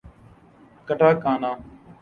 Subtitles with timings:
[0.87, 1.51] katakana